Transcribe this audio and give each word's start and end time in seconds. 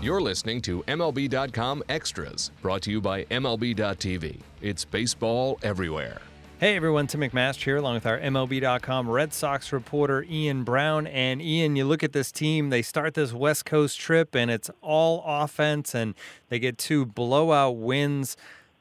You're 0.00 0.20
listening 0.20 0.62
to 0.62 0.84
MLB.com 0.84 1.82
Extras, 1.88 2.52
brought 2.62 2.82
to 2.82 2.90
you 2.92 3.00
by 3.00 3.24
MLB.tv. 3.24 4.38
It's 4.62 4.84
baseball 4.84 5.58
everywhere. 5.64 6.20
Hey 6.60 6.76
everyone, 6.76 7.08
Tim 7.08 7.22
McMaster 7.22 7.64
here, 7.64 7.78
along 7.78 7.94
with 7.94 8.06
our 8.06 8.16
MLB.com 8.20 9.10
Red 9.10 9.32
Sox 9.32 9.72
reporter 9.72 10.24
Ian 10.30 10.62
Browne. 10.62 11.08
And 11.08 11.42
Ian, 11.42 11.74
you 11.74 11.84
look 11.84 12.04
at 12.04 12.12
this 12.12 12.30
team, 12.30 12.70
they 12.70 12.80
start 12.80 13.14
this 13.14 13.32
West 13.32 13.64
Coast 13.64 13.98
trip, 13.98 14.36
and 14.36 14.52
it's 14.52 14.70
all 14.82 15.24
offense, 15.26 15.96
and 15.96 16.14
they 16.48 16.60
get 16.60 16.78
two 16.78 17.04
blowout 17.04 17.76
wins. 17.76 18.36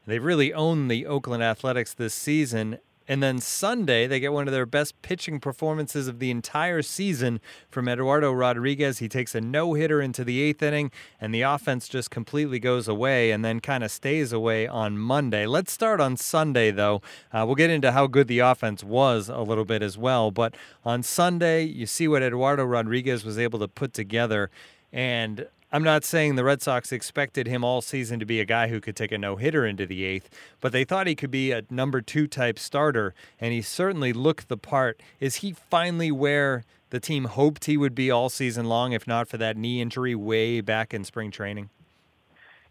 They 0.05 0.19
really 0.19 0.53
own 0.53 0.87
the 0.87 1.07
Oakland 1.07 1.41
Athletics 1.41 1.95
this 1.95 2.13
season. 2.13 2.77
And 3.07 3.23
then 3.23 3.39
Sunday, 3.39 4.05
they 4.05 4.19
get 4.19 4.33
one 4.33 4.47
of 4.47 4.53
their 4.53 4.65
best 4.65 5.01
pitching 5.01 5.39
performances 5.39 6.07
of 6.07 6.19
the 6.19 6.29
entire 6.29 6.81
season 6.81 7.39
from 7.69 7.87
Eduardo 7.87 8.31
Rodriguez. 8.33 8.99
He 8.99 9.07
takes 9.07 9.33
a 9.33 9.41
no 9.41 9.73
hitter 9.75 10.01
into 10.01 10.23
the 10.23 10.41
eighth 10.41 10.61
inning, 10.61 10.91
and 11.21 11.33
the 11.33 11.43
offense 11.43 11.87
just 11.87 12.11
completely 12.11 12.59
goes 12.59 12.87
away 12.87 13.31
and 13.31 13.45
then 13.45 13.59
kind 13.61 13.83
of 13.83 13.91
stays 13.91 14.33
away 14.33 14.67
on 14.67 14.97
Monday. 14.97 15.45
Let's 15.45 15.71
start 15.71 16.01
on 16.01 16.17
Sunday, 16.17 16.71
though. 16.71 17.01
Uh, 17.31 17.43
we'll 17.45 17.55
get 17.55 17.69
into 17.69 17.93
how 17.93 18.07
good 18.07 18.27
the 18.27 18.39
offense 18.39 18.83
was 18.83 19.29
a 19.29 19.39
little 19.39 19.65
bit 19.65 19.81
as 19.81 19.97
well. 19.97 20.31
But 20.31 20.55
on 20.83 21.01
Sunday, 21.03 21.63
you 21.63 21.85
see 21.85 22.07
what 22.07 22.21
Eduardo 22.21 22.65
Rodriguez 22.65 23.23
was 23.23 23.39
able 23.39 23.59
to 23.59 23.67
put 23.67 23.93
together. 23.93 24.49
And 24.91 25.47
I'm 25.69 25.83
not 25.83 26.05
saying 26.05 26.35
the 26.35 26.45
Red 26.45 26.61
Sox 26.61 26.93
expected 26.93 27.45
him 27.45 27.61
all 27.61 27.81
season 27.81 28.19
to 28.19 28.25
be 28.25 28.39
a 28.39 28.45
guy 28.45 28.69
who 28.69 28.79
could 28.79 28.95
take 28.95 29.11
a 29.11 29.17
no 29.17 29.35
hitter 29.35 29.65
into 29.65 29.85
the 29.85 30.05
eighth, 30.05 30.29
but 30.61 30.71
they 30.71 30.85
thought 30.85 31.07
he 31.07 31.15
could 31.15 31.31
be 31.31 31.51
a 31.51 31.63
number 31.69 31.99
two 31.99 32.25
type 32.25 32.57
starter, 32.57 33.13
and 33.39 33.51
he 33.51 33.61
certainly 33.61 34.13
looked 34.13 34.47
the 34.47 34.55
part. 34.55 35.01
Is 35.19 35.35
he 35.35 35.51
finally 35.51 36.09
where 36.09 36.63
the 36.89 37.01
team 37.01 37.25
hoped 37.25 37.65
he 37.65 37.75
would 37.75 37.93
be 37.93 38.09
all 38.09 38.29
season 38.29 38.67
long, 38.67 38.93
if 38.93 39.05
not 39.05 39.27
for 39.27 39.37
that 39.37 39.57
knee 39.57 39.81
injury 39.81 40.15
way 40.15 40.61
back 40.61 40.93
in 40.93 41.03
spring 41.03 41.31
training? 41.31 41.69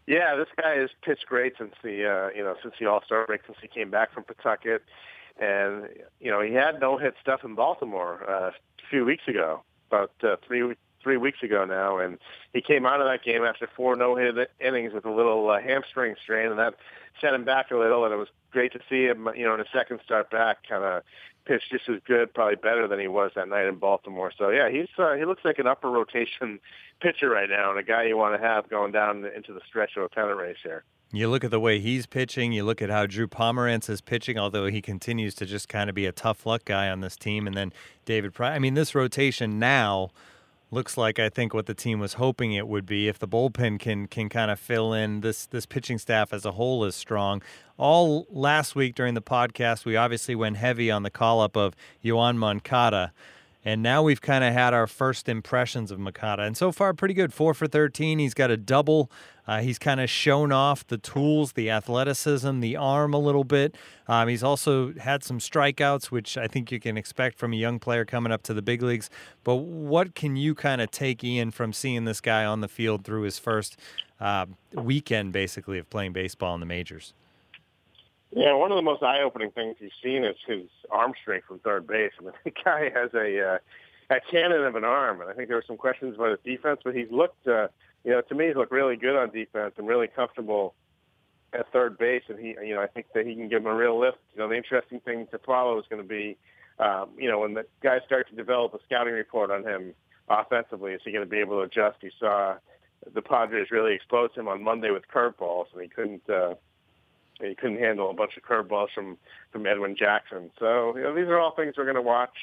Yeah, 0.07 0.35
this 0.35 0.47
guy 0.59 0.77
has 0.77 0.89
pitched 1.03 1.27
great 1.27 1.53
since 1.59 1.75
the 1.83 2.07
uh, 2.09 2.35
you 2.35 2.43
know 2.43 2.55
since 2.63 2.73
the 2.79 2.87
All 2.87 3.03
Star 3.05 3.27
break, 3.27 3.41
since 3.45 3.57
he 3.61 3.67
came 3.67 3.91
back 3.91 4.11
from 4.11 4.23
Pawtucket, 4.23 4.81
and 5.39 5.87
you 6.19 6.31
know 6.31 6.41
he 6.41 6.53
had 6.53 6.79
no 6.79 6.97
hit 6.97 7.13
stuff 7.21 7.41
in 7.43 7.53
Baltimore 7.53 8.27
uh, 8.27 8.49
a 8.49 8.53
few 8.89 9.05
weeks 9.05 9.27
ago, 9.27 9.61
about 9.91 10.11
uh, 10.23 10.37
three 10.47 10.63
three 11.07 11.15
weeks 11.15 11.41
ago 11.41 11.63
now, 11.63 11.99
and 11.99 12.17
he 12.51 12.61
came 12.61 12.85
out 12.85 12.99
of 12.99 13.07
that 13.07 13.23
game 13.23 13.45
after 13.45 13.65
four 13.77 13.95
no-hit 13.95 14.51
innings 14.59 14.91
with 14.91 15.05
a 15.05 15.09
little 15.09 15.49
uh, 15.49 15.57
hamstring 15.57 16.15
strain, 16.21 16.49
and 16.49 16.59
that 16.59 16.73
set 17.21 17.33
him 17.33 17.45
back 17.45 17.71
a 17.71 17.77
little. 17.77 18.03
And 18.03 18.13
it 18.13 18.17
was 18.17 18.27
great 18.51 18.73
to 18.73 18.79
see 18.89 19.05
him, 19.05 19.29
you 19.33 19.45
know, 19.45 19.53
in 19.53 19.61
a 19.61 19.69
second 19.71 20.01
start 20.03 20.29
back, 20.29 20.67
kind 20.67 20.83
of 20.83 21.03
pitch 21.45 21.63
just 21.71 21.87
as 21.87 22.01
good, 22.05 22.33
probably 22.33 22.57
better 22.57 22.89
than 22.89 22.99
he 22.99 23.07
was 23.07 23.31
that 23.37 23.47
night 23.47 23.67
in 23.67 23.75
Baltimore. 23.75 24.33
So 24.37 24.49
yeah, 24.49 24.69
he's 24.69 24.89
uh, 24.97 25.13
he 25.13 25.23
looks 25.23 25.45
like 25.45 25.59
an 25.59 25.65
upper 25.65 25.89
rotation 25.89 26.59
pitcher 27.01 27.29
right 27.29 27.49
now, 27.49 27.69
and 27.69 27.79
a 27.79 27.83
guy 27.83 28.03
you 28.03 28.17
want 28.17 28.35
to 28.39 28.45
have 28.45 28.69
going 28.69 28.91
down 28.91 29.23
into 29.33 29.53
the 29.53 29.61
stretch 29.65 29.95
of 29.95 30.03
a 30.03 30.09
pennant 30.09 30.37
race 30.37 30.57
here. 30.61 30.83
You 31.13 31.29
look 31.29 31.45
at 31.45 31.51
the 31.51 31.59
way 31.61 31.79
he's 31.79 32.05
pitching. 32.05 32.51
You 32.51 32.65
look 32.65 32.81
at 32.81 32.89
how 32.89 33.05
Drew 33.05 33.29
Pomeranz 33.29 33.89
is 33.89 34.01
pitching, 34.01 34.37
although 34.37 34.65
he 34.65 34.81
continues 34.81 35.35
to 35.35 35.45
just 35.45 35.69
kind 35.69 35.89
of 35.89 35.95
be 35.95 36.05
a 36.05 36.11
tough 36.11 36.45
luck 36.45 36.65
guy 36.65 36.89
on 36.89 36.99
this 36.99 37.15
team. 37.15 37.47
And 37.47 37.55
then 37.55 37.71
David 38.03 38.33
Price. 38.33 38.53
I 38.53 38.59
mean, 38.59 38.73
this 38.73 38.93
rotation 38.93 39.57
now 39.57 40.09
looks 40.71 40.97
like 40.97 41.19
I 41.19 41.29
think 41.29 41.53
what 41.53 41.65
the 41.65 41.73
team 41.73 41.99
was 41.99 42.13
hoping 42.13 42.53
it 42.53 42.67
would 42.67 42.85
be. 42.85 43.07
If 43.07 43.19
the 43.19 43.27
bullpen 43.27 43.79
can 43.79 44.07
can 44.07 44.29
kind 44.29 44.51
of 44.51 44.59
fill 44.59 44.93
in, 44.93 45.21
this 45.21 45.45
this 45.45 45.65
pitching 45.65 45.97
staff 45.97 46.33
as 46.33 46.45
a 46.45 46.51
whole 46.51 46.83
is 46.85 46.95
strong. 46.95 47.41
All 47.77 48.27
last 48.29 48.75
week 48.75 48.95
during 48.95 49.13
the 49.13 49.21
podcast, 49.21 49.85
we 49.85 49.95
obviously 49.95 50.35
went 50.35 50.57
heavy 50.57 50.89
on 50.91 51.03
the 51.03 51.11
call 51.11 51.41
up 51.41 51.55
of 51.55 51.75
Yoan 52.03 52.37
Moncada. 52.37 53.13
And 53.67 53.83
now 53.83 54.01
we've 54.01 54.21
kind 54.21 54.45
of 54.45 54.53
had 54.53 54.73
our 54.73 54.87
first 54.87 55.27
impressions 55.27 55.91
of 55.91 55.99
Moncada. 55.99 56.43
And 56.43 56.55
so 56.55 56.71
far, 56.71 56.93
pretty 56.93 57.13
good. 57.13 57.33
Four 57.33 57.53
for 57.53 57.67
13. 57.67 58.17
He's 58.17 58.33
got 58.33 58.49
a 58.49 58.55
double. 58.55 59.11
Uh, 59.45 59.59
he's 59.59 59.77
kind 59.77 59.99
of 59.99 60.09
shown 60.09 60.53
off 60.53 60.87
the 60.87 60.97
tools, 60.97 61.51
the 61.51 61.69
athleticism, 61.69 62.61
the 62.61 62.77
arm 62.77 63.13
a 63.13 63.17
little 63.17 63.43
bit. 63.43 63.75
Um, 64.07 64.29
he's 64.29 64.41
also 64.41 64.93
had 64.93 65.21
some 65.21 65.39
strikeouts, 65.39 66.05
which 66.05 66.37
I 66.37 66.47
think 66.47 66.71
you 66.71 66.79
can 66.79 66.97
expect 66.97 67.37
from 67.37 67.51
a 67.51 67.57
young 67.57 67.77
player 67.77 68.05
coming 68.05 68.31
up 68.31 68.41
to 68.43 68.53
the 68.53 68.61
big 68.61 68.81
leagues. 68.81 69.09
But 69.43 69.55
what 69.55 70.15
can 70.15 70.37
you 70.37 70.55
kind 70.55 70.79
of 70.79 70.89
take, 70.89 71.21
Ian, 71.21 71.51
from 71.51 71.73
seeing 71.73 72.05
this 72.05 72.21
guy 72.21 72.45
on 72.45 72.61
the 72.61 72.69
field 72.69 73.03
through 73.03 73.23
his 73.23 73.37
first 73.37 73.77
uh, 74.21 74.45
weekend, 74.75 75.33
basically, 75.33 75.77
of 75.77 75.89
playing 75.89 76.13
baseball 76.13 76.53
in 76.53 76.61
the 76.61 76.65
majors? 76.65 77.13
Yeah, 78.31 78.53
one 78.55 78.71
of 78.71 78.75
the 78.75 78.81
most 78.81 79.03
eye-opening 79.03 79.51
things 79.51 79.77
you've 79.79 79.91
seen 80.03 80.23
is 80.25 80.35
his 80.45 80.67
arm 80.91 81.13
strength 81.21 81.47
from 81.47 81.59
third 81.59 81.87
base. 81.87 82.11
I 82.19 82.23
mean, 82.23 82.33
the 82.43 82.51
guy 82.51 82.89
has 82.93 83.13
a 83.13 83.55
uh, 83.55 83.57
a 84.09 84.19
cannon 84.31 84.63
of 84.63 84.75
an 84.75 84.83
arm, 84.83 85.21
and 85.21 85.29
I 85.29 85.33
think 85.33 85.47
there 85.47 85.57
were 85.57 85.63
some 85.67 85.77
questions 85.77 86.15
about 86.15 86.31
his 86.31 86.39
defense, 86.43 86.79
but 86.83 86.95
he's 86.95 87.11
looked, 87.11 87.45
uh, 87.47 87.67
you 88.05 88.11
know, 88.11 88.21
to 88.21 88.35
me, 88.35 88.47
he's 88.47 88.55
looked 88.55 88.71
really 88.71 88.95
good 88.95 89.17
on 89.17 89.31
defense 89.31 89.73
and 89.77 89.87
really 89.87 90.07
comfortable 90.07 90.75
at 91.53 91.71
third 91.71 91.97
base, 91.97 92.23
and 92.29 92.39
he, 92.39 92.55
you 92.63 92.75
know, 92.75 92.81
I 92.81 92.87
think 92.87 93.07
that 93.13 93.25
he 93.25 93.35
can 93.35 93.49
give 93.49 93.61
him 93.61 93.67
a 93.67 93.75
real 93.75 93.99
lift. 93.99 94.17
You 94.33 94.39
know, 94.39 94.49
the 94.49 94.55
interesting 94.55 94.99
thing 95.01 95.27
to 95.31 95.39
follow 95.39 95.77
is 95.79 95.85
going 95.89 96.01
to 96.01 96.07
be, 96.07 96.37
um, 96.79 97.09
you 97.17 97.29
know, 97.29 97.39
when 97.39 97.53
the 97.53 97.65
guys 97.81 98.01
start 98.05 98.29
to 98.29 98.35
develop 98.35 98.73
a 98.73 98.79
scouting 98.85 99.13
report 99.13 99.51
on 99.51 99.63
him 99.63 99.93
offensively, 100.29 100.93
is 100.93 101.01
he 101.03 101.11
going 101.11 101.25
to 101.25 101.29
be 101.29 101.39
able 101.39 101.57
to 101.57 101.63
adjust? 101.63 101.97
You 102.01 102.11
saw 102.19 102.55
the 103.13 103.21
Padres 103.21 103.71
really 103.71 103.93
expose 103.93 104.29
him 104.35 104.47
on 104.47 104.63
Monday 104.63 104.91
with 104.91 105.03
curveballs, 105.13 105.65
and 105.73 105.81
he 105.81 105.89
couldn't. 105.89 106.29
Uh, 106.29 106.55
he 107.41 107.55
couldn't 107.55 107.79
handle 107.79 108.09
a 108.09 108.13
bunch 108.13 108.37
of 108.37 108.43
curveballs 108.43 108.89
from 108.93 109.17
from 109.51 109.65
Edwin 109.65 109.95
Jackson. 109.95 110.51
So 110.59 110.95
you 110.95 111.03
know, 111.03 111.13
these 111.15 111.27
are 111.27 111.39
all 111.39 111.51
things 111.51 111.75
we're 111.77 111.85
going 111.85 111.95
to 111.95 112.01
watch. 112.01 112.37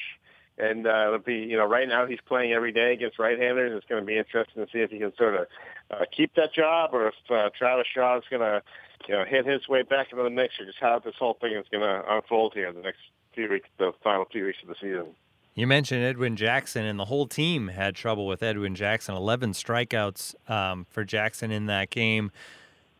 And 0.57 0.87
uh, 0.87 1.07
it'll 1.07 1.19
be, 1.19 1.35
you 1.35 1.57
know, 1.57 1.65
right 1.65 1.85
now 1.85 2.05
he's 2.05 2.21
playing 2.25 2.53
every 2.53 2.71
day 2.71 2.93
against 2.93 3.19
right-handers. 3.19 3.73
It's 3.75 3.85
going 3.89 4.01
to 4.01 4.05
be 4.05 4.17
interesting 4.17 4.65
to 4.65 4.71
see 4.71 4.79
if 4.79 4.89
he 4.89 4.99
can 4.99 5.11
sort 5.17 5.35
of 5.35 5.47
uh, 5.91 6.05
keep 6.15 6.33
that 6.35 6.53
job, 6.53 6.91
or 6.93 7.09
if 7.09 7.15
uh, 7.29 7.49
Travis 7.57 7.87
Shaw 7.93 8.17
is 8.19 8.23
going 8.29 8.41
to, 8.41 8.63
you 9.05 9.15
know, 9.15 9.25
hit 9.25 9.45
his 9.45 9.67
way 9.67 9.81
back 9.81 10.13
into 10.13 10.23
the 10.23 10.29
mix, 10.29 10.53
or 10.57 10.65
just 10.65 10.77
how 10.79 10.97
this 10.97 11.15
whole 11.19 11.37
thing 11.41 11.51
is 11.55 11.65
going 11.69 11.83
to 11.83 12.03
unfold 12.09 12.53
here 12.53 12.71
the 12.71 12.79
next 12.79 12.99
few 13.33 13.49
weeks, 13.49 13.67
the 13.79 13.91
final 14.01 14.23
few 14.31 14.45
weeks 14.45 14.59
of 14.61 14.69
the 14.69 14.75
season. 14.75 15.07
You 15.55 15.67
mentioned 15.67 16.05
Edwin 16.05 16.37
Jackson, 16.37 16.85
and 16.85 16.97
the 16.97 17.05
whole 17.05 17.27
team 17.27 17.67
had 17.67 17.93
trouble 17.93 18.25
with 18.25 18.41
Edwin 18.41 18.75
Jackson. 18.75 19.13
Eleven 19.13 19.51
strikeouts 19.51 20.49
um, 20.49 20.85
for 20.89 21.03
Jackson 21.03 21.51
in 21.51 21.65
that 21.65 21.89
game 21.89 22.31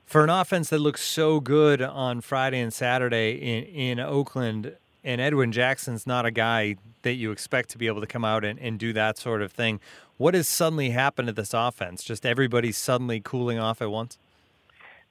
for 0.05 0.23
an 0.23 0.29
offense 0.29 0.69
that 0.69 0.79
looks 0.79 1.03
so 1.03 1.39
good 1.39 1.81
on 1.81 2.21
Friday 2.21 2.59
and 2.59 2.73
Saturday 2.73 3.33
in, 3.33 3.63
in 3.63 3.99
Oakland, 3.99 4.75
and 5.03 5.19
Edwin 5.19 5.51
Jackson's 5.51 6.05
not 6.05 6.25
a 6.25 6.31
guy 6.31 6.75
that 7.01 7.13
you 7.13 7.31
expect 7.31 7.69
to 7.69 7.77
be 7.77 7.87
able 7.87 8.01
to 8.01 8.07
come 8.07 8.25
out 8.25 8.43
and, 8.43 8.59
and 8.59 8.79
do 8.79 8.93
that 8.93 9.17
sort 9.17 9.41
of 9.41 9.51
thing. 9.51 9.79
What 10.17 10.33
has 10.33 10.47
suddenly 10.47 10.91
happened 10.91 11.27
to 11.27 11.33
this 11.33 11.53
offense? 11.53 12.03
Just 12.03 12.25
everybody 12.25 12.71
suddenly 12.71 13.19
cooling 13.19 13.59
off 13.59 13.81
at 13.81 13.91
once? 13.91 14.17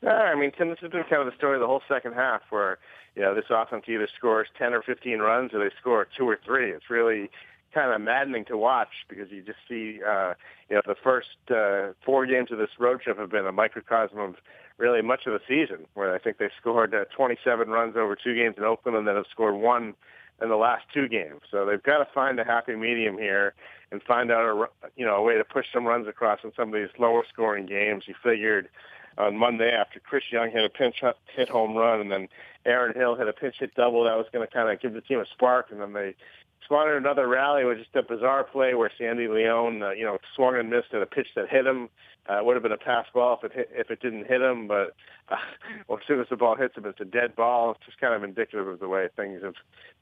Yeah, 0.03 0.10
I 0.10 0.34
mean, 0.34 0.53
Tim, 0.56 0.71
this 0.71 0.78
has 0.81 0.91
been 0.91 1.05
kind 1.05 1.22
of 1.22 1.26
the 1.26 1.37
story 1.37 1.55
of 1.55 1.61
the 1.61 1.66
whole 1.66 1.82
second 1.88 2.15
half 2.15 2.43
where, 2.50 2.78
you 3.15 3.22
know, 3.22 3.34
this 3.34 3.44
offense 3.50 3.84
either 3.88 4.09
scores 4.16 4.49
10 4.59 4.75
or 4.75 4.82
15 4.82 5.19
runs 5.19 5.55
or 5.55 5.59
they 5.59 5.75
score 5.81 6.06
two 6.16 6.28
or 6.28 6.38
three. 6.44 6.72
It's 6.72 6.91
really 6.91 7.31
kind 7.75 7.93
of 7.93 8.01
maddening 8.01 8.45
to 8.47 8.57
watch 8.57 8.89
because 9.09 9.31
you 9.31 9.43
just 9.43 9.59
see, 9.69 10.01
uh, 10.07 10.35
you 10.71 10.77
know, 10.77 10.83
the 10.87 10.95
first 11.03 11.37
uh, 11.51 11.93
four 12.05 12.25
games 12.27 12.53
of 12.53 12.59
this 12.59 12.71
road 12.79 13.01
trip 13.03 13.19
have 13.19 13.31
been 13.31 13.47
a 13.47 13.53
microcosm 13.53 14.19
of 14.19 14.37
really 14.79 15.03
much 15.03 15.27
of 15.27 15.33
the 15.33 15.41
season, 15.47 15.87
where 15.95 16.15
I 16.15 16.19
think 16.19 16.39
they 16.39 16.51
scored 16.61 16.95
uh, 16.95 17.05
27 17.17 17.69
runs 17.69 17.97
over 17.97 18.17
two 18.17 18.35
games 18.35 18.55
in 18.57 18.65
Oakland 18.65 18.97
and 18.97 19.07
then 19.07 19.17
have 19.17 19.27
scored 19.31 19.57
one 19.57 19.95
in 20.41 20.49
the 20.49 20.57
last 20.57 20.85
two 20.93 21.09
games. 21.09 21.41
So 21.51 21.67
they've 21.67 21.83
got 21.83 21.99
to 21.99 22.09
find 22.12 22.39
a 22.41 22.45
happy 22.45 22.75
medium 22.75 23.19
here 23.19 23.55
and 23.93 24.03
find 24.03 24.31
out 24.31 24.45
a 24.45 24.89
you 24.97 25.05
know 25.05 25.17
a 25.17 25.23
way 25.23 25.37
to 25.37 25.45
push 25.45 25.67
some 25.73 25.87
runs 25.87 26.09
across 26.09 26.41
in 26.45 26.53
some 26.56 26.69
of 26.69 26.75
these 26.75 26.91
lower 26.99 27.25
scoring 27.33 27.67
games. 27.67 28.05
You 28.06 28.15
figured 28.23 28.69
on 29.19 29.37
Monday 29.37 29.71
after 29.71 30.01
Chris 30.01 30.25
Young 30.33 30.51
hit 30.51 30.65
a 30.65 30.69
pinch 30.69 31.03
hit 31.37 31.49
home 31.49 31.77
run 31.77 32.01
and 32.01 32.11
then 32.11 32.29
Aaron 32.67 32.95
Hill 32.95 33.15
hit 33.15 33.29
a 33.29 33.33
pinch 33.33 33.56
hit 33.61 33.75
double, 33.75 34.05
that 34.05 34.17
was 34.17 34.27
going 34.33 34.47
to 34.47 34.53
kind 34.53 34.71
of 34.71 34.81
give 34.81 34.95
the 34.95 35.01
team 35.01 35.21
a 35.21 35.27
spark, 35.27 35.71
and 35.71 35.81
then 35.81 35.93
they 35.93 36.15
spotted 36.65 36.97
another 36.97 37.29
rally 37.29 37.65
with 37.65 37.79
just 37.79 37.95
a 37.95 38.03
bizarre 38.03 38.45
play 38.45 38.75
where 38.75 38.91
Sandy 38.99 39.29
Leon, 39.29 39.83
uh, 39.83 39.91
you 39.91 40.05
know, 40.05 40.19
swung 40.35 40.56
and 40.56 40.71
missed 40.71 40.93
at 40.93 41.03
a 41.03 41.06
pitch 41.06 41.29
that 41.37 41.49
hit 41.49 41.67
him. 41.67 41.88
Uh, 42.29 42.38
it 42.38 42.44
would 42.44 42.56
have 42.56 42.62
been 42.62 42.73
a 42.73 42.79
pass 42.79 43.06
ball 43.12 43.38
if 43.38 43.50
it 43.50 43.55
hit, 43.55 43.71
if 43.73 43.91
it 43.91 44.00
didn't 44.00 44.27
hit 44.27 44.41
him, 44.41 44.67
but 44.67 44.94
uh, 45.29 45.37
well, 45.88 45.99
as 45.99 46.06
soon 46.06 46.21
as 46.21 46.27
the 46.31 46.37
ball 46.37 46.56
hits 46.56 46.77
him, 46.77 46.87
it's 46.87 47.00
a 47.00 47.05
dead 47.05 47.37
ball. 47.37 47.73
It's 47.73 47.85
just 47.85 48.00
kind 48.00 48.15
of 48.15 48.25
indicative 48.25 48.67
of 48.67 48.81
the 48.81 48.88
way 48.88 49.09
things 49.15 49.43
have 49.43 49.55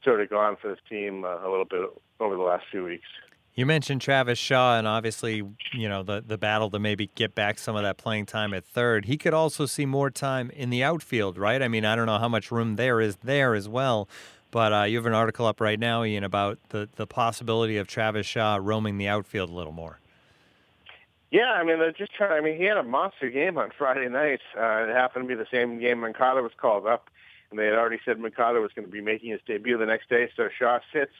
sort 0.03 0.21
of 0.21 0.29
gone 0.29 0.55
for 0.61 0.69
this 0.69 0.79
team 0.89 1.25
uh, 1.25 1.45
a 1.45 1.49
little 1.49 1.65
bit 1.65 1.81
over 2.19 2.35
the 2.35 2.41
last 2.41 2.65
few 2.71 2.85
weeks. 2.85 3.07
You 3.55 3.67
mentioned 3.67 4.01
Travis 4.01 4.39
Shaw, 4.39 4.79
and 4.79 4.87
obviously, 4.87 5.43
you 5.73 5.87
know 5.87 6.01
the 6.01 6.23
the 6.25 6.39
battle 6.39 6.71
to 6.71 6.79
maybe 6.79 7.11
get 7.13 7.35
back 7.35 7.59
some 7.59 7.75
of 7.75 7.83
that 7.83 7.97
playing 7.97 8.25
time 8.25 8.51
at 8.51 8.65
third. 8.65 9.05
He 9.05 9.15
could 9.15 9.35
also 9.35 9.67
see 9.67 9.85
more 9.85 10.09
time 10.09 10.49
in 10.49 10.71
the 10.71 10.83
outfield, 10.83 11.37
right? 11.37 11.61
I 11.61 11.67
mean, 11.67 11.85
I 11.85 11.95
don't 11.95 12.07
know 12.07 12.17
how 12.17 12.29
much 12.29 12.51
room 12.51 12.77
there 12.77 12.99
is 12.99 13.17
there 13.17 13.53
as 13.53 13.69
well. 13.69 14.09
But 14.53 14.71
uh, 14.71 14.83
you 14.83 14.97
have 14.97 15.07
an 15.07 15.15
article 15.15 15.47
up 15.47 15.59
right 15.59 15.79
now, 15.79 16.03
Ian, 16.03 16.23
about 16.23 16.59
the, 16.69 16.87
the 16.95 17.07
possibility 17.07 17.77
of 17.77 17.87
Travis 17.87 18.27
Shaw 18.27 18.59
roaming 18.61 18.99
the 18.99 19.07
outfield 19.07 19.49
a 19.49 19.53
little 19.53 19.71
more. 19.71 19.99
Yeah, 21.31 21.53
I 21.53 21.63
mean, 21.63 21.79
they're 21.79 21.91
just 21.91 22.13
trying. 22.13 22.33
I 22.33 22.41
mean, 22.45 22.57
he 22.59 22.65
had 22.65 22.77
a 22.77 22.83
monster 22.83 23.31
game 23.31 23.57
on 23.57 23.71
Friday 23.75 24.07
night. 24.09 24.41
Uh, 24.55 24.83
it 24.83 24.93
happened 24.93 25.27
to 25.27 25.27
be 25.27 25.33
the 25.33 25.47
same 25.51 25.79
game 25.79 26.01
Moncada 26.01 26.43
was 26.43 26.51
called 26.55 26.85
up, 26.85 27.09
and 27.49 27.57
they 27.57 27.65
had 27.65 27.73
already 27.73 27.97
said 28.05 28.19
Moncada 28.19 28.59
was 28.59 28.69
going 28.75 28.85
to 28.85 28.91
be 28.91 29.01
making 29.01 29.31
his 29.31 29.41
debut 29.47 29.75
the 29.75 29.87
next 29.87 30.07
day. 30.07 30.29
So 30.37 30.49
Shaw 30.59 30.77
sits 30.93 31.15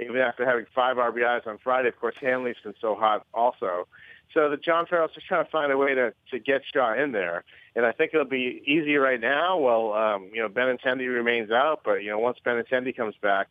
even 0.00 0.16
after 0.16 0.46
having 0.46 0.64
five 0.74 0.96
RBIs 0.96 1.46
on 1.46 1.58
Friday. 1.62 1.88
Of 1.88 2.00
course, 2.00 2.14
Hanley's 2.18 2.56
been 2.64 2.72
so 2.80 2.94
hot 2.94 3.26
also. 3.34 3.88
So 4.34 4.48
the 4.48 4.56
John 4.56 4.86
Farrell's 4.86 5.12
just 5.14 5.26
trying 5.26 5.44
to 5.44 5.50
find 5.50 5.72
a 5.72 5.76
way 5.76 5.94
to 5.94 6.12
to 6.30 6.38
get 6.38 6.62
Shaw 6.72 6.94
in 6.94 7.12
there, 7.12 7.44
and 7.74 7.84
I 7.84 7.92
think 7.92 8.12
it'll 8.14 8.26
be 8.26 8.62
easy 8.66 8.96
right 8.96 9.20
now. 9.20 9.58
Well, 9.58 9.92
um, 9.92 10.30
you 10.32 10.40
know, 10.40 10.48
Benintendi 10.48 11.12
remains 11.12 11.50
out, 11.50 11.80
but 11.84 12.02
you 12.02 12.10
know, 12.10 12.18
once 12.18 12.38
Benintendi 12.44 12.96
comes 12.96 13.14
back, 13.20 13.48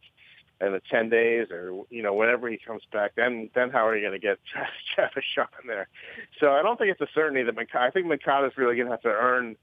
in 0.61 0.73
the 0.73 0.81
10 0.89 1.09
days 1.09 1.47
or, 1.51 1.85
you 1.89 2.03
know, 2.03 2.13
whenever 2.13 2.49
he 2.49 2.57
comes 2.57 2.81
back, 2.91 3.11
then 3.15 3.49
then 3.55 3.69
how 3.69 3.87
are 3.87 3.95
you 3.95 4.01
going 4.01 4.19
to 4.19 4.25
get 4.25 4.39
Travis 4.95 5.23
Shaw 5.33 5.45
in 5.61 5.67
there? 5.67 5.87
So 6.39 6.51
I 6.51 6.61
don't 6.61 6.77
think 6.77 6.91
it's 6.91 7.01
a 7.01 7.13
certainty 7.13 7.43
that 7.43 7.55
Moncada, 7.55 7.85
I 7.85 7.91
think 7.91 8.07
Moncada's 8.07 8.57
really 8.57 8.75
going 8.75 8.87
to 8.87 8.91
have 8.91 9.01
to 9.01 9.09
earn 9.09 9.55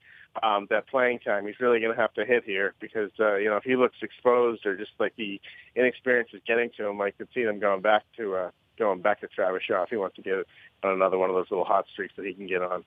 um, 0.43 0.67
that 0.71 0.87
playing 0.89 1.21
time. 1.21 1.47
He's 1.47 1.61
really 1.61 1.81
going 1.81 1.95
to 1.95 2.01
have 2.01 2.15
to 2.15 2.25
hit 2.25 2.45
here 2.45 2.75
because, 2.81 3.11
uh, 3.21 3.37
you 3.37 3.49
know, 3.49 3.57
if 3.57 3.65
he 3.65 3.77
looks 3.77 3.97
exposed 4.03 4.65
or 4.65 4.77
just 4.77 4.93
like 4.99 5.15
the 5.17 5.41
inexperience 5.75 6.31
is 6.33 6.41
getting 6.47 6.71
to 6.79 6.87
him, 6.87 7.01
I 7.01 7.11
could 7.11 7.29
see 7.35 7.45
them 7.45 7.59
going 7.59 7.83
back 7.83 8.05
to, 8.17 8.35
uh, 8.35 8.51
going 8.79 9.01
back 9.01 9.21
to 9.21 9.29
Travis 9.29 9.63
Shaw 9.63 9.83
if 9.83 9.91
he 9.91 9.97
wants 9.97 10.17
to 10.17 10.23
get 10.23 10.47
on 10.83 10.93
another 10.93 11.19
one 11.19 11.31
of 11.31 11.37
those 11.37 11.51
little 11.51 11.65
hot 11.65 11.87
streaks 11.93 12.15
that 12.17 12.27
he 12.27 12.35
can 12.35 12.47
get 12.47 12.63
on. 12.63 12.85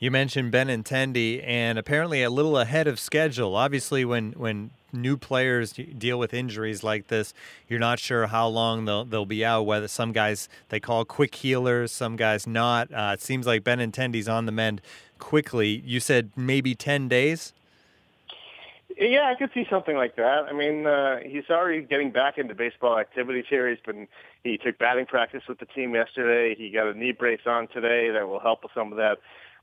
You 0.00 0.10
mentioned 0.10 0.50
Benintendi, 0.50 1.46
and 1.46 1.78
apparently 1.78 2.22
a 2.22 2.30
little 2.30 2.56
ahead 2.56 2.86
of 2.86 2.98
schedule. 2.98 3.54
Obviously, 3.54 4.02
when 4.02 4.32
when 4.32 4.70
new 4.94 5.18
players 5.18 5.72
deal 5.72 6.18
with 6.18 6.32
injuries 6.32 6.82
like 6.82 7.08
this, 7.08 7.34
you're 7.68 7.78
not 7.78 7.98
sure 7.98 8.26
how 8.28 8.48
long 8.48 8.86
they'll 8.86 9.04
they'll 9.04 9.26
be 9.26 9.44
out. 9.44 9.66
Whether 9.66 9.88
some 9.88 10.12
guys 10.12 10.48
they 10.70 10.80
call 10.80 11.04
quick 11.04 11.34
healers, 11.34 11.92
some 11.92 12.16
guys 12.16 12.46
not. 12.46 12.90
Uh, 12.90 13.10
it 13.12 13.20
seems 13.20 13.46
like 13.46 13.62
Ben 13.62 13.78
Benintendi's 13.78 14.26
on 14.26 14.46
the 14.46 14.52
mend 14.52 14.80
quickly. 15.18 15.82
You 15.84 16.00
said 16.00 16.30
maybe 16.34 16.74
ten 16.74 17.06
days. 17.06 17.52
Yeah, 18.98 19.30
I 19.30 19.34
could 19.34 19.50
see 19.54 19.66
something 19.70 19.96
like 19.96 20.16
that. 20.16 20.46
I 20.48 20.52
mean, 20.52 20.86
uh, 20.86 21.18
he's 21.24 21.48
already 21.50 21.82
getting 21.82 22.10
back 22.10 22.38
into 22.38 22.54
baseball 22.54 22.98
activities 22.98 23.44
here. 23.48 23.68
He's 23.68 23.78
been 23.80 24.08
he 24.44 24.58
took 24.58 24.78
batting 24.78 25.06
practice 25.06 25.42
with 25.48 25.58
the 25.58 25.66
team 25.66 25.94
yesterday. 25.94 26.54
He 26.56 26.70
got 26.70 26.86
a 26.86 26.94
knee 26.94 27.12
brace 27.12 27.46
on 27.46 27.68
today 27.68 28.10
that 28.10 28.28
will 28.28 28.40
help 28.40 28.62
with 28.62 28.72
some 28.74 28.92
of 28.92 28.98
that 28.98 29.18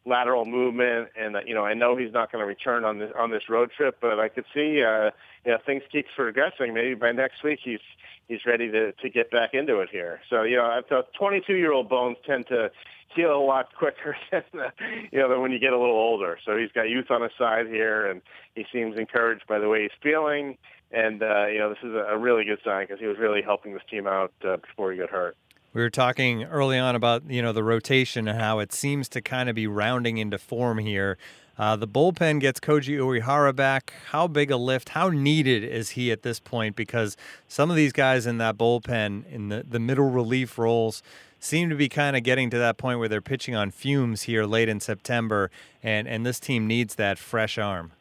lateral 0.06 0.46
movement, 0.46 1.10
and 1.20 1.36
uh, 1.36 1.40
you 1.46 1.54
know 1.54 1.66
I 1.66 1.74
know 1.74 1.96
he's 1.96 2.14
not 2.14 2.32
going 2.32 2.42
to 2.42 2.48
return 2.48 2.86
on 2.86 3.00
this 3.00 3.12
on 3.18 3.32
this 3.32 3.50
road 3.50 3.72
trip, 3.76 3.98
but 4.02 4.20
I 4.20 4.30
could 4.30 4.46
see 4.54 4.84
uh, 4.84 5.12
you 5.46 5.52
know 5.52 5.58
things 5.66 5.84
keep 5.92 6.06
progressing. 6.16 6.74
Maybe 6.74 6.96
by 6.96 7.12
next 7.12 7.44
week 7.44 7.60
he's 7.64 7.80
he's 8.28 8.46
ready 8.46 8.72
to 8.72 8.94
to 8.94 9.10
get 9.10 9.32
back 9.32 9.54
into 9.54 9.80
it 9.80 9.90
here. 9.92 10.22
So 10.30 10.44
you 10.44 10.58
know, 10.58 10.82
the 10.90 11.06
22 11.18 11.56
year 11.56 11.74
old 11.74 11.90
bones 11.90 12.18
tend 12.26 12.48
to 12.48 12.72
heal 13.16 13.36
a 13.36 13.44
lot 13.44 13.74
quicker 13.76 14.16
than 14.32 14.44
uh, 14.54 14.70
you 15.12 15.20
know 15.20 15.30
than 15.30 15.42
when 15.42 15.52
you 15.52 15.60
get 15.60 15.74
a 15.74 15.80
little 15.80 15.96
older. 15.96 16.38
So 16.46 16.58
he's 16.58 16.72
got 16.72 16.90
youth 16.90 17.12
on 17.12 17.22
his 17.22 17.32
side 17.38 17.68
here, 17.68 18.10
and 18.10 18.22
he 18.56 18.66
seems 18.72 18.98
encouraged 18.98 19.48
by 19.48 19.60
the 19.60 19.68
way 19.68 19.84
he's 19.84 19.92
feeling. 20.02 20.58
And 20.92 21.22
uh, 21.22 21.48
you 21.48 21.60
know, 21.60 21.70
this 21.70 21.80
is 21.84 21.94
a 21.94 22.18
really 22.18 22.46
good 22.46 22.60
sign 22.64 22.86
because 22.86 23.00
he 23.00 23.08
was 23.08 23.18
really 23.18 23.42
helping 23.42 23.74
this 23.74 23.84
team 23.90 24.08
out 24.08 24.34
uh, 24.48 24.58
before 24.58 24.92
he 24.92 24.98
got 24.98 25.10
hurt. 25.10 25.36
We 25.74 25.82
were 25.82 25.90
talking 25.90 26.44
early 26.46 26.80
on 26.80 26.96
about 26.96 27.30
you 27.30 27.42
know 27.42 27.54
the 27.54 27.64
rotation 27.64 28.28
and 28.28 28.40
how 28.40 28.60
it 28.60 28.74
seems 28.74 29.10
to 29.10 29.22
kind 29.22 29.50
of 29.50 29.56
be 29.56 29.68
rounding 29.68 30.18
into 30.18 30.38
form 30.38 30.78
here. 30.78 31.18
Uh, 31.58 31.76
the 31.76 31.88
bullpen 31.88 32.40
gets 32.40 32.60
Koji 32.60 32.98
Uehara 33.00 33.56
back. 33.56 33.94
How 34.12 34.28
big 34.28 34.52
a 34.52 34.58
lift? 34.58 34.90
How 34.90 35.10
needed 35.10 35.64
is 35.64 35.92
he 35.92 36.12
at 36.12 36.22
this 36.22 36.40
point? 36.40 36.76
Because 36.76 37.18
some 37.48 37.72
of 37.72 37.76
these 37.76 37.92
guys 37.92 38.28
in 38.28 38.38
that 38.38 38.58
bullpen, 38.58 39.26
in 39.32 39.50
the, 39.50 39.66
the 39.68 39.80
middle 39.80 40.10
relief 40.10 40.60
roles, 40.60 41.02
seem 41.40 41.70
to 41.70 41.76
be 41.76 41.90
kind 41.90 42.16
of 42.16 42.24
getting 42.24 42.52
to 42.52 42.60
that 42.60 42.78
point 42.78 43.00
where 43.00 43.10
they're 43.10 43.22
pitching 43.22 43.56
on 43.56 43.72
fumes 43.72 44.24
here 44.24 44.46
late 44.46 44.70
in 44.70 44.80
September, 44.80 45.50
and, 45.82 46.08
and 46.08 46.26
this 46.26 46.40
team 46.40 46.68
needs 46.68 46.96
that 46.96 47.18
fresh 47.18 47.58
arm. 47.58 47.92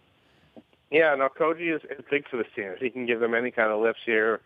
Yeah, 0.91 1.15
no, 1.17 1.29
Koji 1.29 1.75
is, 1.75 1.83
is 1.91 2.05
big 2.11 2.29
for 2.29 2.37
this 2.37 2.47
team. 2.55 2.67
If 2.67 2.79
he 2.79 2.91
can 2.91 3.07
give 3.07 3.21
them 3.21 3.35
any 3.35 3.51
kind 3.51 3.73
of 3.73 3.81
lifts 3.81 4.03
here, 4.05 4.41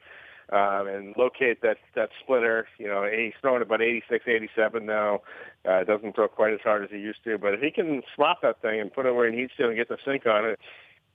um, 0.52 0.88
and 0.88 1.14
locate 1.16 1.62
that 1.62 1.78
that 1.94 2.10
splitter. 2.22 2.66
You 2.78 2.88
know, 2.88 3.04
he's 3.04 3.34
throwing 3.40 3.62
about 3.62 3.82
86, 3.82 4.24
87 4.26 4.84
now. 4.84 5.20
Uh, 5.68 5.84
doesn't 5.84 6.14
throw 6.14 6.28
quite 6.28 6.52
as 6.52 6.60
hard 6.62 6.82
as 6.82 6.90
he 6.90 6.98
used 6.98 7.22
to, 7.24 7.38
but 7.38 7.54
if 7.54 7.60
he 7.60 7.70
can 7.70 8.02
swap 8.14 8.42
that 8.42 8.60
thing 8.60 8.80
and 8.80 8.92
put 8.92 9.06
it 9.06 9.14
where 9.14 9.30
he 9.30 9.36
needs 9.36 9.52
to 9.58 9.68
and 9.68 9.76
get 9.76 9.88
the 9.88 9.98
sink 10.04 10.26
on 10.26 10.44
it, 10.44 10.58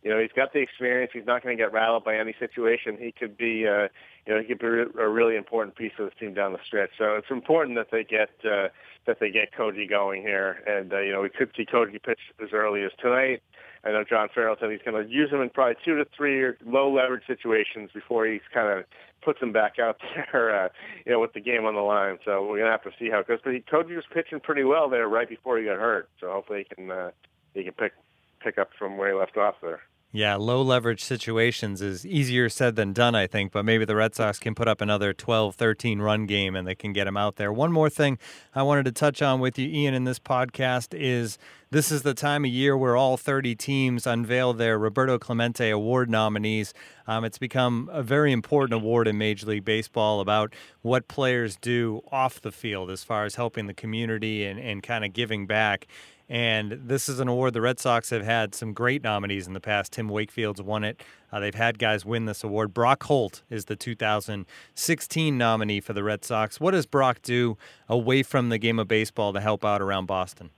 you 0.04 0.12
know, 0.12 0.22
he's 0.22 0.32
got 0.36 0.54
the 0.54 0.60
experience. 0.60 1.12
He's 1.14 1.26
not 1.26 1.44
going 1.44 1.58
to 1.58 1.62
get 1.62 1.74
rattled 1.74 2.04
by 2.04 2.16
any 2.16 2.36
situation. 2.40 2.98
He 3.00 3.12
could 3.12 3.36
be, 3.36 3.68
uh, 3.68 3.88
you 4.28 4.36
know, 4.36 4.40
he 4.40 4.46
could 4.46 4.60
be 4.60 4.68
a 4.68 5.10
really 5.10 5.36
important 5.36 5.76
piece 5.76 5.94
of 5.98 6.06
this 6.06 6.14
team 6.20 6.36
down 6.36 6.54
the 6.54 6.60
stretch. 6.66 6.92
So 6.98 7.16
it's 7.16 7.32
important 7.32 7.76
that 7.78 7.88
they 7.92 8.04
get 8.04 8.30
uh, 8.46 8.70
that 9.08 9.20
they 9.20 9.32
get 9.32 9.52
Koji 9.52 9.90
going 9.90 10.22
here, 10.22 10.64
and 10.68 10.94
uh, 10.94 11.00
you 11.00 11.12
know, 11.12 11.22
we 11.22 11.30
could 11.30 11.52
see 11.58 11.66
Koji 11.66 12.02
pitch 12.02 12.20
as 12.42 12.50
early 12.54 12.84
as 12.84 12.92
tonight. 13.02 13.42
I 13.86 13.92
know 13.92 14.04
John 14.04 14.30
Farrell 14.34 14.56
said 14.60 14.72
he's 14.72 14.82
going 14.84 15.02
to 15.02 15.10
use 15.10 15.32
him 15.32 15.42
in 15.42 15.50
probably 15.50 15.76
two 15.86 15.96
to 15.96 16.06
three 16.18 16.44
low 16.66 16.92
leverage 16.92 17.24
situations 17.28 17.92
before 17.94 18.26
he's 18.26 18.42
kind 18.52 18.80
of 18.80 18.86
puts 19.24 19.42
him 19.42 19.52
back 19.52 19.80
out 19.80 19.98
there, 20.32 20.66
uh, 20.66 20.70
you 21.06 21.12
know, 21.12 21.20
with 21.20 21.34
the 21.34 21.42
game 21.42 21.66
on 21.66 21.76
the 21.76 21.82
line. 21.82 22.18
So 22.24 22.46
we're 22.46 22.60
gonna 22.60 22.72
have 22.72 22.84
to 22.84 22.92
see 22.98 23.10
how 23.10 23.20
it 23.20 23.28
goes. 23.28 23.40
But 23.44 23.54
he, 23.54 23.60
Koji 23.60 23.96
was 23.96 24.06
pitching 24.14 24.40
pretty 24.40 24.64
well 24.64 24.90
there 24.90 25.08
right 25.08 25.28
before 25.28 25.58
he 25.58 25.66
got 25.66 25.78
hurt. 25.78 26.10
So 26.20 26.32
hopefully 26.32 26.66
he 26.70 26.76
can 26.76 26.92
uh, 26.92 27.12
he 27.54 27.64
can 27.64 27.74
pick 27.74 27.94
pick 28.42 28.58
up 28.58 28.70
from 28.78 28.98
where 28.98 29.10
he 29.10 29.16
left 29.16 29.38
off 29.38 29.56
there. 29.62 29.82
Yeah, 30.16 30.36
low 30.36 30.62
leverage 30.62 31.04
situations 31.04 31.82
is 31.82 32.06
easier 32.06 32.48
said 32.48 32.78
than 32.78 32.94
done, 32.94 33.16
I 33.16 33.28
think, 33.28 33.52
but 33.52 33.66
maybe 33.66 33.84
the 33.84 33.98
Red 33.98 34.16
Sox 34.16 34.40
can 34.40 34.56
put 34.56 34.66
up 34.66 34.80
another 34.80 35.12
12, 35.12 35.56
13 35.56 36.00
run 36.00 36.26
game 36.26 36.56
and 36.56 36.66
they 36.66 36.74
can 36.74 36.94
get 36.94 37.06
him 37.06 37.18
out 37.18 37.36
there. 37.36 37.52
One 37.52 37.74
more 37.74 37.90
thing 37.90 38.18
I 38.54 38.64
wanted 38.64 38.86
to 38.86 38.94
touch 38.94 39.22
on 39.22 39.42
with 39.42 39.60
you, 39.60 39.68
Ian, 39.68 39.94
in 39.94 40.06
this 40.06 40.18
podcast 40.18 40.98
is 40.98 41.38
this 41.70 41.92
is 41.92 42.04
the 42.04 42.14
time 42.14 42.46
of 42.46 42.52
year 42.52 42.78
where 42.78 42.96
all 42.96 43.18
30 43.18 43.56
teams 43.56 44.08
unveil 44.08 44.54
their 44.54 44.80
Roberto 44.80 45.20
Clemente 45.20 45.70
Award 45.70 46.10
nominees. 46.10 46.74
Um, 47.08 47.26
it's 47.26 47.38
become 47.38 47.90
a 47.92 48.02
very 48.02 48.32
important 48.32 48.74
award 48.82 49.10
in 49.10 49.18
Major 49.18 49.48
League 49.48 49.66
Baseball 49.66 50.22
about 50.22 50.54
what 50.82 51.10
players 51.10 51.58
do 51.58 52.02
off 52.10 52.40
the 52.40 52.54
field 52.54 52.90
as 52.90 53.04
far 53.04 53.26
as 53.26 53.36
helping 53.36 53.68
the 53.68 53.74
community 53.74 54.46
and, 54.46 54.62
and 54.62 54.82
kind 54.82 55.04
of 55.04 55.12
giving 55.12 55.46
back. 55.46 55.88
And 56.28 56.72
this 56.86 57.08
is 57.08 57.20
an 57.20 57.28
award 57.28 57.54
the 57.54 57.62
Red 57.62 57.80
Sox 57.80 58.10
have 58.10 58.24
had 58.24 58.56
some 58.56 58.74
great 58.74 59.04
nominees 59.04 59.46
in 59.46 59.54
the 59.54 59.60
past. 59.60 59.94
Tim 59.94 60.10
Wakefield's 60.10 60.62
won 60.62 60.84
it. 60.84 61.02
Uh, 61.32 61.40
they've 61.40 61.54
had 61.54 61.78
guys 61.78 62.04
win 62.04 62.26
this 62.26 62.44
award. 62.44 62.74
Brock 62.74 63.04
Holt 63.04 63.44
is 63.50 63.66
the 63.66 63.76
2016 63.76 65.38
nominee 65.38 65.80
for 65.80 65.94
the 65.94 66.04
Red 66.04 66.26
Sox. 66.26 66.60
What 66.60 66.72
does 66.72 66.88
Brock 66.88 67.22
do 67.22 67.58
away 67.88 68.24
from 68.24 68.50
the 68.50 68.58
game 68.58 68.80
of 68.80 68.88
baseball 68.88 69.34
to 69.34 69.40
help 69.40 69.64
out 69.64 69.82
around 69.82 70.08
Boston? 70.08 70.50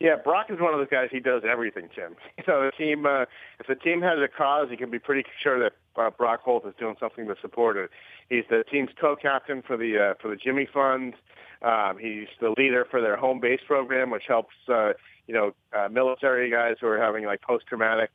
Yeah, 0.00 0.16
Brock 0.16 0.46
is 0.50 0.58
one 0.58 0.74
of 0.74 0.80
those 0.80 0.88
guys. 0.90 1.10
He 1.12 1.20
does 1.20 1.42
everything, 1.48 1.88
Tim. 1.94 2.16
Know, 2.48 2.66
the 2.66 2.72
team. 2.72 3.06
Uh, 3.06 3.26
if 3.60 3.68
the 3.68 3.76
team 3.76 4.02
has 4.02 4.18
a 4.18 4.26
cause, 4.26 4.66
you 4.68 4.76
can 4.76 4.90
be 4.90 4.98
pretty 4.98 5.24
sure 5.40 5.60
that 5.60 5.74
uh, 5.96 6.10
Brock 6.10 6.40
Holt 6.42 6.66
is 6.66 6.74
doing 6.78 6.96
something 6.98 7.26
to 7.26 7.34
support 7.40 7.76
it. 7.76 7.90
He's 8.28 8.44
the 8.48 8.64
team's 8.70 8.90
co-captain 9.00 9.62
for 9.62 9.76
the 9.76 9.98
uh, 9.98 10.14
for 10.20 10.28
the 10.28 10.36
Jimmy 10.36 10.68
Fund. 10.72 11.14
Um, 11.62 11.98
he's 11.98 12.28
the 12.40 12.54
leader 12.56 12.86
for 12.90 13.00
their 13.00 13.16
home 13.16 13.40
base 13.40 13.60
program, 13.66 14.10
which 14.10 14.24
helps 14.26 14.54
uh, 14.68 14.92
you 15.26 15.34
know 15.34 15.54
uh, 15.72 15.88
military 15.88 16.50
guys 16.50 16.76
who 16.80 16.86
are 16.86 16.98
having 16.98 17.24
like 17.24 17.42
post-traumatic 17.42 18.10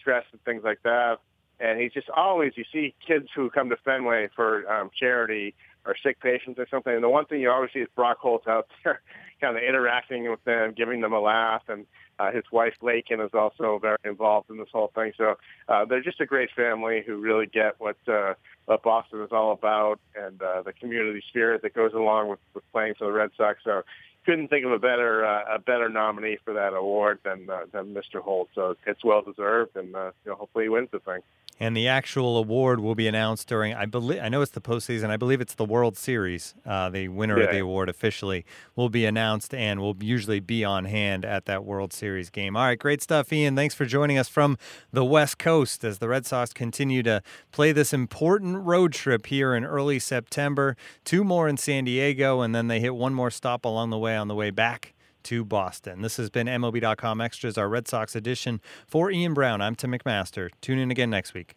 stress 0.00 0.24
and 0.32 0.42
things 0.44 0.62
like 0.64 0.82
that. 0.84 1.18
And 1.60 1.80
he's 1.80 1.92
just 1.92 2.10
always 2.10 2.52
you 2.56 2.64
see 2.72 2.94
kids 3.06 3.28
who 3.34 3.50
come 3.50 3.70
to 3.70 3.76
Fenway 3.76 4.28
for 4.34 4.70
um, 4.70 4.90
charity 4.98 5.54
or 5.86 5.94
sick 6.02 6.20
patients 6.20 6.58
or 6.58 6.66
something. 6.70 6.94
And 6.94 7.02
the 7.02 7.08
one 7.08 7.26
thing 7.26 7.40
you 7.40 7.50
always 7.50 7.70
see 7.72 7.80
is 7.80 7.88
Brock 7.94 8.18
Holt 8.18 8.48
out 8.48 8.68
there, 8.84 9.00
kind 9.40 9.56
of 9.56 9.62
interacting 9.62 10.30
with 10.30 10.42
them, 10.44 10.74
giving 10.76 11.00
them 11.00 11.12
a 11.12 11.20
laugh, 11.20 11.62
and 11.68 11.86
uh, 12.18 12.32
his 12.32 12.44
wife 12.52 12.74
Lakyn 12.82 13.24
is 13.24 13.32
also 13.34 13.78
very 13.80 13.98
involved 14.04 14.50
in 14.50 14.58
this 14.58 14.68
whole 14.72 14.90
thing. 14.94 15.12
So 15.16 15.36
uh, 15.68 15.84
they're 15.84 16.02
just 16.02 16.20
a 16.20 16.26
great 16.26 16.50
family 16.54 17.02
who 17.06 17.16
really 17.16 17.46
get 17.46 17.74
what 17.78 17.96
uh, 18.08 18.34
what 18.66 18.82
Boston 18.82 19.22
is 19.22 19.32
all 19.32 19.52
about 19.52 20.00
and 20.16 20.40
uh, 20.42 20.62
the 20.62 20.72
community 20.72 21.22
spirit 21.28 21.62
that 21.62 21.74
goes 21.74 21.92
along 21.92 22.28
with, 22.28 22.38
with 22.54 22.64
playing 22.72 22.94
for 22.94 23.06
the 23.06 23.12
Red 23.12 23.30
Sox. 23.36 23.58
So 23.64 23.82
couldn't 24.24 24.48
think 24.48 24.64
of 24.64 24.72
a 24.72 24.78
better 24.78 25.24
uh, 25.24 25.56
a 25.56 25.58
better 25.58 25.88
nominee 25.88 26.38
for 26.44 26.54
that 26.54 26.72
award 26.72 27.18
than 27.24 27.48
uh, 27.50 27.66
than 27.72 27.94
Mr. 27.94 28.20
Holt. 28.20 28.48
So 28.54 28.76
it's 28.86 29.04
well 29.04 29.22
deserved, 29.22 29.76
and 29.76 29.94
uh, 29.94 30.12
you 30.24 30.30
know, 30.30 30.36
hopefully 30.36 30.64
he 30.64 30.68
wins 30.68 30.88
the 30.92 31.00
thing. 31.00 31.20
And 31.60 31.76
the 31.76 31.86
actual 31.86 32.36
award 32.36 32.80
will 32.80 32.96
be 32.96 33.06
announced 33.06 33.46
during, 33.46 33.74
I 33.74 33.86
believe, 33.86 34.20
I 34.20 34.28
know 34.28 34.42
it's 34.42 34.50
the 34.50 34.60
postseason. 34.60 35.10
I 35.10 35.16
believe 35.16 35.40
it's 35.40 35.54
the 35.54 35.64
World 35.64 35.96
Series. 35.96 36.54
Uh, 36.66 36.90
the 36.90 37.08
winner 37.08 37.38
yeah. 37.38 37.44
of 37.44 37.52
the 37.52 37.58
award 37.60 37.88
officially 37.88 38.44
will 38.74 38.88
be 38.88 39.04
announced 39.04 39.54
and 39.54 39.80
will 39.80 39.96
usually 40.00 40.40
be 40.40 40.64
on 40.64 40.84
hand 40.86 41.24
at 41.24 41.46
that 41.46 41.64
World 41.64 41.92
Series 41.92 42.28
game. 42.30 42.56
All 42.56 42.64
right, 42.64 42.78
great 42.78 43.02
stuff, 43.02 43.32
Ian. 43.32 43.54
Thanks 43.54 43.74
for 43.74 43.84
joining 43.84 44.18
us 44.18 44.28
from 44.28 44.58
the 44.92 45.04
West 45.04 45.38
Coast 45.38 45.84
as 45.84 45.98
the 45.98 46.08
Red 46.08 46.26
Sox 46.26 46.52
continue 46.52 47.02
to 47.04 47.22
play 47.52 47.70
this 47.70 47.92
important 47.92 48.64
road 48.64 48.92
trip 48.92 49.26
here 49.26 49.54
in 49.54 49.64
early 49.64 50.00
September. 50.00 50.76
Two 51.04 51.22
more 51.22 51.48
in 51.48 51.56
San 51.56 51.84
Diego, 51.84 52.40
and 52.40 52.54
then 52.54 52.66
they 52.66 52.80
hit 52.80 52.96
one 52.96 53.14
more 53.14 53.30
stop 53.30 53.64
along 53.64 53.90
the 53.90 53.98
way 53.98 54.16
on 54.16 54.26
the 54.28 54.34
way 54.34 54.50
back 54.50 54.93
to 55.24 55.44
Boston. 55.44 56.02
This 56.02 56.16
has 56.16 56.30
been 56.30 56.46
MLB.com 56.46 57.20
Extras, 57.20 57.58
our 57.58 57.68
Red 57.68 57.88
Sox 57.88 58.14
edition. 58.14 58.60
For 58.86 59.10
Ian 59.10 59.34
Browne, 59.34 59.60
I'm 59.60 59.74
Tim 59.74 59.92
McMaster. 59.92 60.50
Tune 60.60 60.78
in 60.78 60.90
again 60.90 61.10
next 61.10 61.34
week. 61.34 61.56